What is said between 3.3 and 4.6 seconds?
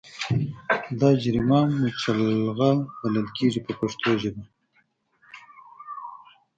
کېږي په پښتو ژبه.